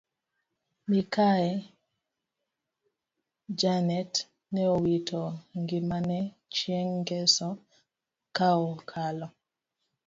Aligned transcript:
Mikai 0.89 1.45
janet 3.59 4.13
neowito 4.53 5.23
ngimane 5.61 6.17
chieng 6.53 6.91
ngeso 7.01 7.49
kaokalo 8.35 9.27